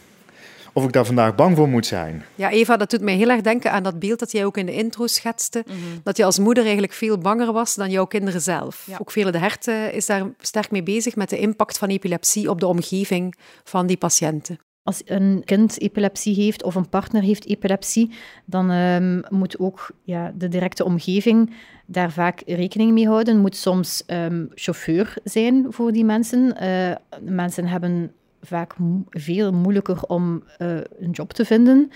[0.72, 2.24] of ik daar vandaag bang voor moet zijn.
[2.34, 4.66] Ja, Eva, dat doet mij heel erg denken aan dat beeld dat jij ook in
[4.66, 5.64] de intro schetste.
[5.66, 5.76] Mhm.
[6.02, 8.88] Dat je als moeder eigenlijk veel banger was dan jouw kinderen zelf.
[8.98, 12.60] Ook Vele de Hert is daar sterk mee bezig met de impact van epilepsie op
[12.60, 14.58] de omgeving van die patiënten.
[14.84, 18.10] Als een kind epilepsie heeft of een partner heeft epilepsie,
[18.44, 21.54] dan um, moet ook ja, de directe omgeving
[21.86, 23.38] daar vaak rekening mee houden.
[23.38, 26.56] Moet soms um, chauffeur zijn voor die mensen.
[26.62, 28.74] Uh, mensen hebben vaak
[29.10, 31.90] veel moeilijker om uh, een job te vinden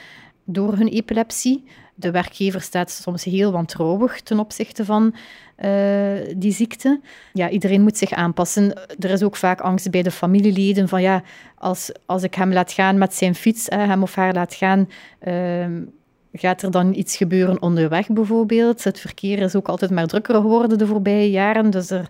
[0.44, 1.64] door hun epilepsie.
[1.94, 5.14] De werkgever staat soms heel wantrouwig ten opzichte van
[5.64, 7.00] uh, die ziekte.
[7.32, 8.74] Ja, iedereen moet zich aanpassen.
[8.98, 11.22] Er is ook vaak angst bij de familieleden van ja,
[11.58, 14.88] als, als ik hem laat gaan met zijn fiets, uh, hem of haar laat gaan,
[15.28, 15.66] uh,
[16.32, 18.84] gaat er dan iets gebeuren onderweg bijvoorbeeld?
[18.84, 22.08] Het verkeer is ook altijd maar drukker geworden de voorbije jaren, dus er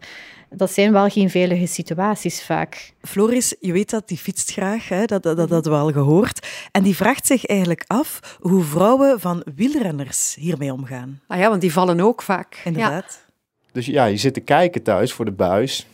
[0.51, 2.93] dat zijn wel geen veilige situaties vaak.
[3.03, 5.05] Floris, je weet dat, die fietst graag, hè?
[5.05, 6.47] Dat, dat, dat hadden we al gehoord.
[6.73, 11.21] En die vraagt zich eigenlijk af hoe vrouwen van wielrenners hiermee omgaan.
[11.27, 12.61] Ah ja, want die vallen ook vaak.
[12.65, 13.25] Inderdaad.
[13.73, 15.87] Dus ja, je zit te kijken thuis voor de buis.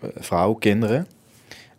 [0.00, 1.06] Eh, vrouw, kinderen.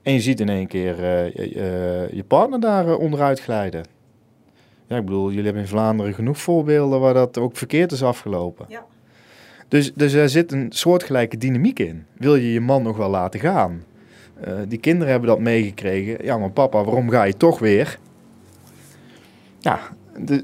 [0.01, 3.86] En je ziet in één keer uh, je, je, partner daar uh, onderuit glijden.
[4.88, 8.65] Ja, ik bedoel, jullie hebben in Vlaanderen genoeg voorbeelden waar dat ook verkeerd is afgelopen.
[8.69, 8.86] Ja.
[9.67, 12.06] Dus, dus er zit een soortgelijke dynamiek in.
[12.17, 13.84] Wil je je man nog wel laten gaan?
[14.47, 16.25] Uh, die kinderen hebben dat meegekregen.
[16.25, 17.97] Ja, maar papa, waarom ga je toch weer?
[19.60, 19.80] Ja,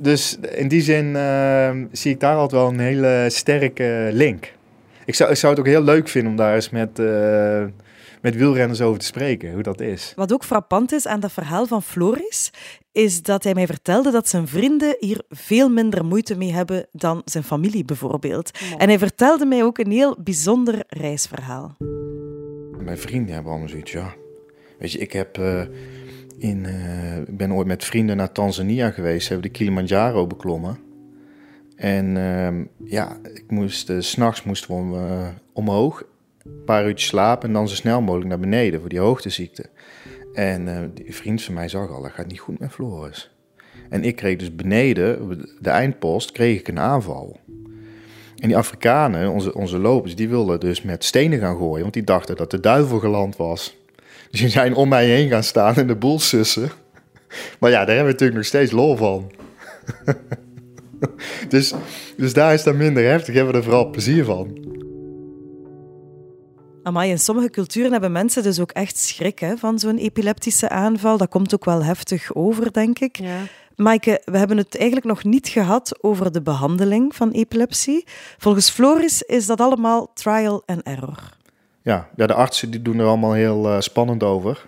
[0.01, 4.53] dus in die zin uh, zie ik daar altijd wel een hele sterke link.
[5.05, 7.63] Ik zou, ik zou het ook heel leuk vinden om daar eens met, uh,
[8.21, 10.13] met wielrenners over te spreken, hoe dat is.
[10.15, 12.51] Wat ook frappant is aan dat verhaal van Floris,
[12.91, 17.21] is dat hij mij vertelde dat zijn vrienden hier veel minder moeite mee hebben dan
[17.25, 18.51] zijn familie bijvoorbeeld.
[18.77, 21.75] En hij vertelde mij ook een heel bijzonder reisverhaal.
[22.83, 24.13] Mijn vrienden hebben allemaal zoiets, ja.
[24.79, 25.37] Weet je, ik heb...
[25.37, 25.61] Uh,
[26.37, 30.79] in, uh, ik ben ooit met vrienden naar Tanzania geweest, hebben de Kilimanjaro beklommen.
[31.75, 36.03] En uh, ja, ik moest, uh, s'nachts moesten we omhoog,
[36.43, 39.65] een paar uurtjes slapen en dan zo snel mogelijk naar beneden voor die hoogteziekte.
[40.33, 43.31] En uh, die vriend van mij zag al, dat gaat niet goed met Floris.
[43.89, 47.39] En ik kreeg dus beneden, de eindpost, kreeg ik een aanval.
[48.37, 52.03] En die Afrikanen, onze, onze lopers, die wilden dus met stenen gaan gooien, want die
[52.03, 53.77] dachten dat de duivel geland was.
[54.31, 56.69] Dus die zijn om mij heen gaan staan in de boel sussen.
[57.59, 59.31] Maar ja, daar hebben we natuurlijk nog steeds lol van.
[61.49, 61.73] dus,
[62.17, 64.57] dus daar is dat minder heftig, hebben we er vooral plezier van.
[66.83, 71.17] Amai, in sommige culturen hebben mensen dus ook echt schrik hè, van zo'n epileptische aanval.
[71.17, 73.17] Dat komt ook wel heftig over, denk ik.
[73.17, 73.37] Ja.
[73.75, 78.03] Maaike, we hebben het eigenlijk nog niet gehad over de behandeling van epilepsie.
[78.37, 81.37] Volgens Floris is dat allemaal trial and error.
[81.81, 84.65] Ja, ja de artsen die doen er allemaal heel uh, spannend over.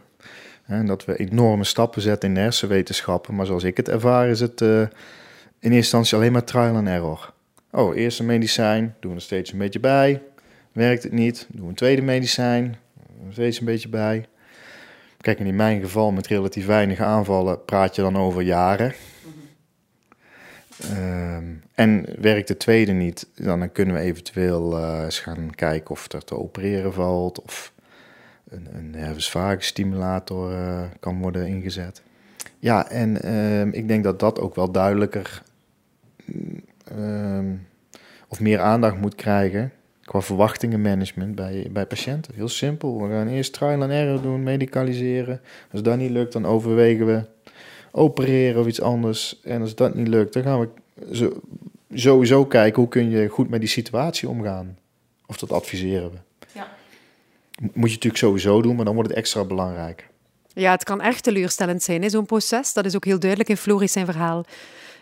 [0.66, 3.36] En dat we enorme stappen zetten in de hersenwetenschappen.
[3.36, 4.90] Maar zoals ik het ervaar is het uh, in
[5.60, 7.34] eerste instantie alleen maar trial and error.
[7.72, 10.22] Oh, eerst een medicijn, doen we er steeds een beetje bij.
[10.74, 12.76] Werkt het niet, doen we een tweede medicijn,
[13.30, 14.26] steeds een beetje bij.
[15.18, 18.94] Kijk, in mijn geval met relatief weinig aanvallen praat je dan over jaren.
[20.82, 26.12] Ehm, en werkt de tweede niet, dan kunnen we eventueel uh, eens gaan kijken of
[26.12, 27.74] er te opereren valt of
[28.50, 32.02] een, een nervus stimulator uh, kan worden ingezet.
[32.60, 35.44] Ja, en ehm, ik denk dat dat ook wel duidelijker
[36.98, 37.68] um,
[38.28, 39.72] of meer aandacht moet krijgen
[40.14, 42.34] qua verwachtingenmanagement bij, bij patiënten.
[42.36, 43.02] Heel simpel.
[43.02, 45.42] We gaan eerst trial and error doen, medicaliseren.
[45.72, 47.26] Als dat niet lukt, dan overwegen we
[47.92, 49.40] opereren of iets anders.
[49.44, 50.70] En als dat niet lukt, dan gaan we
[51.12, 51.42] zo,
[51.94, 54.78] sowieso kijken hoe kun je goed met die situatie omgaan.
[55.26, 56.18] Of dat adviseren we.
[56.52, 56.68] Ja.
[57.60, 60.08] Moet je natuurlijk sowieso doen, maar dan wordt het extra belangrijk.
[60.54, 62.74] Ja, het kan erg teleurstellend zijn, zo'n proces.
[62.74, 64.46] Dat is ook heel duidelijk in Floris zijn verhaal.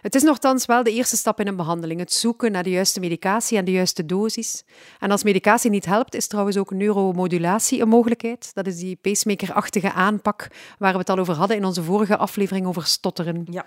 [0.02, 3.00] Het is nogthans wel de eerste stap in een behandeling, het zoeken naar de juiste
[3.00, 4.64] medicatie en de juiste dosis.
[5.00, 8.52] En als medicatie niet helpt, is trouwens ook neuromodulatie een mogelijkheid.
[8.54, 12.66] Dat is die pacemaker-achtige aanpak waar we het al over hadden in onze vorige aflevering
[12.66, 13.48] over stotteren.
[13.50, 13.66] Ja.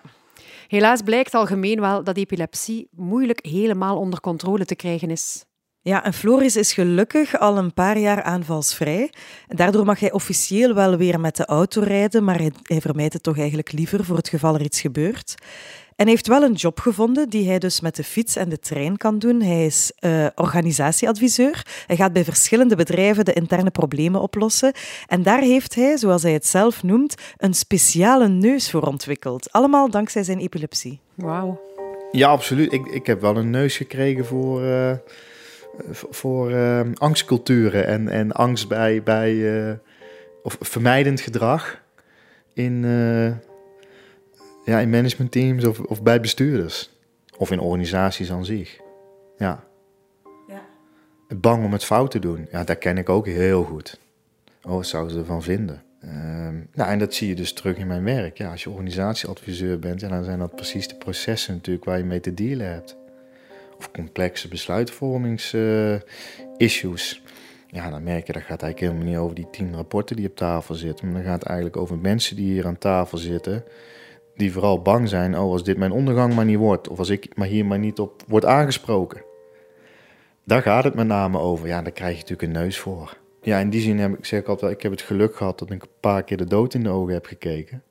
[0.69, 5.45] Helaas blijkt algemeen wel dat epilepsie moeilijk helemaal onder controle te krijgen is.
[5.81, 9.13] Ja, en Floris is gelukkig al een paar jaar aanvalsvrij.
[9.49, 13.23] Daardoor mag hij officieel wel weer met de auto rijden, maar hij, hij vermijdt het
[13.23, 15.35] toch eigenlijk liever voor het geval er iets gebeurt.
[15.97, 18.97] En heeft wel een job gevonden die hij dus met de fiets en de trein
[18.97, 19.43] kan doen.
[19.43, 21.67] Hij is uh, organisatieadviseur.
[21.87, 24.73] Hij gaat bij verschillende bedrijven de interne problemen oplossen.
[25.07, 29.53] En daar heeft hij, zoals hij het zelf noemt, een speciale neus voor ontwikkeld.
[29.53, 31.01] Allemaal dankzij zijn epilepsie.
[31.15, 31.61] Wauw.
[32.13, 32.73] Ja, absoluut.
[32.73, 34.93] Ik, ik heb wel een neus gekregen voor, uh,
[35.91, 39.79] voor uh, angstculturen en, en angst bij, bij
[40.43, 41.83] of vermijdend gedrag
[42.55, 42.85] in
[44.65, 46.93] ja, in managementteams of, of bij bestuurders.
[47.37, 48.81] Of in organisaties aan zich.
[49.39, 49.65] Ja.
[50.49, 50.63] ja.
[51.37, 52.49] Bang om het fout te doen.
[52.51, 53.99] Ja, dat ken ik ook heel goed.
[54.63, 55.83] Oh, wat zouden ze ervan vinden?
[56.01, 58.39] Ehm, nou, en dat zie je dus terug in mijn werk.
[58.39, 62.05] Ja, als je organisatieadviseur bent, ja, dan zijn dat precies de processen natuurlijk waar je
[62.05, 62.97] mee te dealen hebt.
[63.79, 67.23] Of complexe besluitvormingsissues.
[67.67, 70.37] ja, dan merk je dat gaat eigenlijk helemaal niet over die tien rapporten die op
[70.37, 71.07] tafel zitten.
[71.07, 73.65] Maar dan gaat het eigenlijk over mensen die hier aan tafel zitten
[74.37, 77.37] die vooral bang zijn, oh, als dit mijn ondergang maar niet wordt, of als ik
[77.37, 79.23] maar hier maar niet op word aangesproken.
[80.45, 81.67] Daar gaat het met name over.
[81.67, 83.17] Ja, daar krijg je natuurlijk een neus voor.
[83.43, 85.71] Ja, in die zin heb ik, zeg ik altijd, ik heb het geluk gehad dat
[85.71, 87.83] ik een paar keer de dood in de ogen heb gekeken.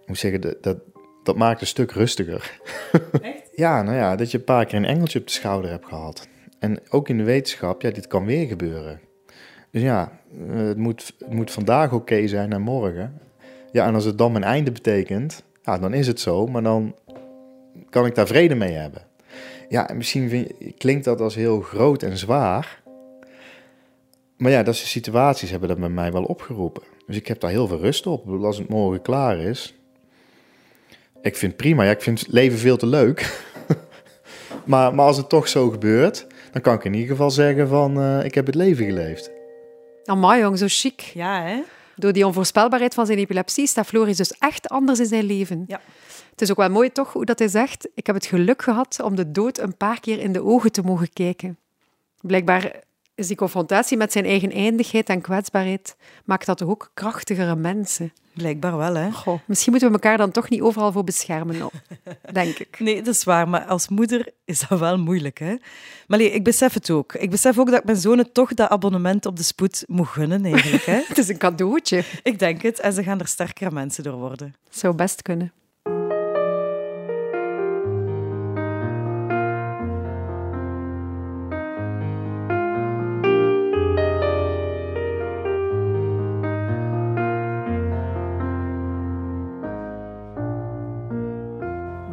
[0.00, 0.78] Ik moet zeggen, dat, dat,
[1.22, 2.58] dat maakt een stuk rustiger.
[3.22, 3.50] Echt?
[3.64, 6.28] ja, nou ja, dat je een paar keer een engeltje op de schouder hebt gehad.
[6.58, 9.00] En ook in de wetenschap, ja, dit kan weer gebeuren.
[9.70, 13.20] Dus ja, eh, het moet, het moet vandaag oké zijn en morgen.
[13.72, 16.94] Ja, en als het dan mijn einde betekent, ja, dan is het zo, maar dan
[17.90, 19.02] kan ik daar vrede mee hebben.
[19.68, 22.82] Ja, en misschien klinkt dat als heel groot en zwaar.
[24.36, 26.82] Maar ja, dat soort situaties hebben dat met mij wel opgeroepen.
[27.06, 28.28] Dus ik heb daar heel veel rust op.
[28.42, 29.74] Als het morgen klaar is.
[31.22, 31.84] Ik vind prima.
[31.84, 33.44] Ja, ik vind het leven veel te leuk.
[34.64, 37.98] maar, maar als het toch zo gebeurt, dan kan ik in ieder geval zeggen van...
[37.98, 39.30] Uh, ik heb het leven geleefd.
[40.04, 41.00] Amai, jong, zo chic.
[41.00, 41.60] Ja, hè?
[42.00, 45.64] Door die onvoorspelbaarheid van zijn epilepsie staat Floris dus echt anders in zijn leven.
[45.66, 45.80] Ja.
[46.30, 49.00] Het is ook wel mooi toch hoe dat hij zegt, ik heb het geluk gehad
[49.02, 51.58] om de dood een paar keer in de ogen te mogen kijken.
[52.20, 52.80] Blijkbaar
[53.20, 58.12] is die confrontatie met zijn eigen eindigheid en kwetsbaarheid, maakt dat toch ook krachtigere mensen.
[58.32, 59.10] Blijkbaar wel, hè?
[59.12, 61.70] Goh, misschien moeten we elkaar dan toch niet overal voor beschermen,
[62.32, 62.80] denk ik.
[62.80, 65.56] Nee, dat is waar, maar als moeder is dat wel moeilijk, hè?
[66.06, 67.14] Maar nee, ik besef het ook.
[67.14, 70.44] Ik besef ook dat ik mijn zonen toch dat abonnement op de spoed moet gunnen,
[70.44, 70.84] eigenlijk.
[70.84, 71.02] Hè?
[71.08, 72.04] het is een cadeautje.
[72.22, 74.54] Ik denk het, en ze gaan er sterkere mensen door worden.
[74.70, 75.52] Zou best kunnen.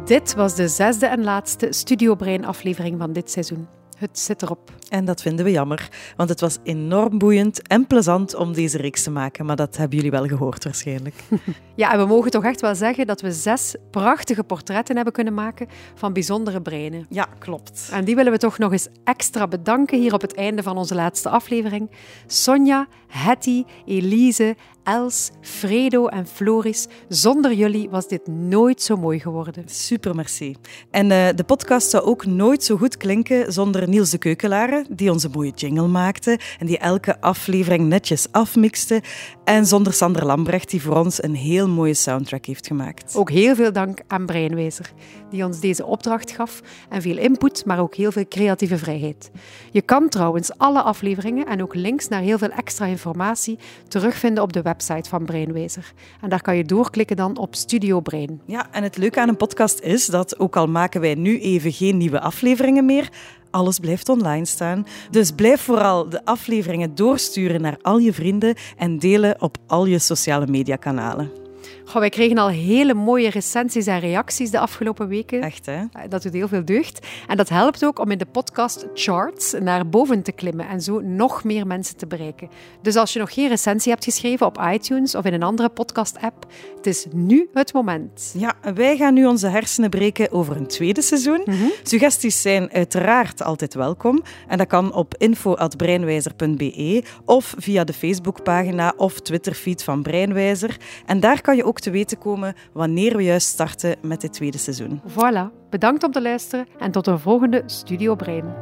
[0.08, 3.66] Dit was de zesde en laatste Studio Brein aflevering van dit seizoen.
[3.98, 4.70] Het zit erop.
[4.88, 9.02] En dat vinden we jammer, want het was enorm boeiend en plezant om deze reeks
[9.02, 9.46] te maken.
[9.46, 11.14] Maar dat hebben jullie wel gehoord waarschijnlijk.
[11.74, 15.34] Ja, en we mogen toch echt wel zeggen dat we zes prachtige portretten hebben kunnen
[15.34, 17.06] maken van bijzondere breinen.
[17.08, 17.88] Ja, klopt.
[17.92, 20.94] En die willen we toch nog eens extra bedanken hier op het einde van onze
[20.94, 21.90] laatste aflevering.
[22.26, 26.86] Sonja, Hetty, Elise, Els, Fredo en Floris.
[27.08, 29.64] Zonder jullie was dit nooit zo mooi geworden.
[29.66, 30.56] Super, merci.
[30.90, 35.10] En uh, de podcast zou ook nooit zo goed klinken zonder Niels de Keukelaren, die
[35.10, 39.02] onze mooie jingle maakte en die elke aflevering netjes afmixte.
[39.44, 43.14] En zonder Sander Lambrecht, die voor ons een heel mooie soundtrack heeft gemaakt.
[43.16, 44.92] Ook heel veel dank aan Breinwijzer,
[45.30, 49.30] die ons deze opdracht gaf en veel input, maar ook heel veel creatieve vrijheid.
[49.70, 54.52] Je kan trouwens alle afleveringen en ook links naar heel veel extra informatie terugvinden op
[54.52, 55.92] de website van Breinwijzer.
[56.20, 58.40] En daar kan je doorklikken dan op Studio Brein.
[58.44, 61.72] Ja, en het leuke aan een podcast is dat, ook al maken wij nu even
[61.72, 63.08] geen nieuwe afleveringen meer,
[63.50, 64.86] alles blijft online staan.
[65.10, 69.98] Dus blijf vooral de afleveringen doorsturen naar al je vrienden en delen op al je
[69.98, 71.47] sociale mediakanalen.
[71.88, 75.42] Goh, wij kregen al hele mooie recensies en reacties de afgelopen weken.
[75.42, 75.84] Echt, hè?
[76.08, 77.06] Dat doet heel veel deugd.
[77.26, 81.00] En dat helpt ook om in de podcast charts naar boven te klimmen en zo
[81.00, 82.48] nog meer mensen te bereiken.
[82.82, 86.46] Dus als je nog geen recensie hebt geschreven op iTunes of in een andere podcast-app,
[86.76, 88.34] het is nu het moment.
[88.38, 91.46] Ja, wij gaan nu onze hersenen breken over een tweede seizoen.
[91.82, 94.22] Suggesties zijn uiteraard altijd welkom.
[94.48, 100.76] En dat kan op info.breinwijzer.be of via de Facebookpagina of Twitterfeed van Breinwijzer.
[101.06, 104.58] En daar kan je ook te weten komen wanneer we juist starten met dit tweede
[104.58, 105.00] seizoen.
[105.10, 105.70] Voilà.
[105.70, 108.54] Bedankt om te luisteren en tot een volgende Studio Brein.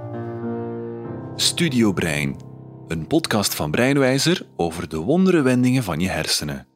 [1.37, 2.37] Studio Brein,
[2.89, 6.67] een podcast van Breinwijzer over de wondere wendingen van je hersenen.